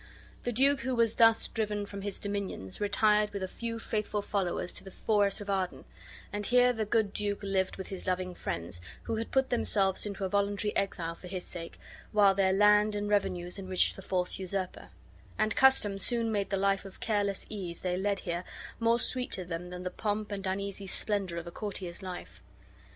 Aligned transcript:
The 0.45 0.51
duke 0.51 0.79
who 0.79 0.95
was 0.95 1.13
thus 1.13 1.47
driven 1.47 1.85
from 1.85 2.01
his 2.01 2.19
dominions 2.19 2.81
retired 2.81 3.29
with 3.29 3.43
a 3.43 3.47
few 3.47 3.77
faithful 3.77 4.23
followers 4.23 4.73
to 4.73 4.83
the 4.83 4.89
forest 4.89 5.41
of 5.41 5.49
Arden; 5.51 5.85
and 6.33 6.43
here 6.43 6.73
the 6.73 6.85
good 6.85 7.13
duke 7.13 7.43
lived 7.43 7.77
with 7.77 7.89
his 7.89 8.07
loving 8.07 8.33
friends, 8.33 8.81
who 9.03 9.17
had 9.17 9.29
put 9.29 9.51
themselves 9.51 10.07
into 10.07 10.25
a 10.25 10.27
voluntary 10.27 10.75
exile 10.75 11.13
for 11.13 11.27
his 11.27 11.43
sake, 11.43 11.77
while 12.11 12.33
their 12.33 12.51
land 12.51 12.95
and 12.95 13.09
revenues 13.09 13.59
enriched 13.59 13.95
the 13.95 14.01
false 14.01 14.39
usurper; 14.39 14.89
and 15.37 15.55
custom 15.55 15.99
soon 15.99 16.31
made 16.31 16.49
the 16.49 16.57
life 16.57 16.83
of 16.83 16.99
careless 16.99 17.45
ease 17.47 17.81
they 17.81 17.95
led 17.95 18.21
here 18.21 18.43
more 18.79 18.99
sweet 18.99 19.31
to 19.33 19.45
them 19.45 19.69
than 19.69 19.83
the 19.83 19.91
pomp 19.91 20.31
and 20.31 20.47
uneasy 20.47 20.87
splendor 20.87 21.37
of 21.37 21.45
a 21.45 21.51
courtier's 21.51 22.01
life. 22.01 22.41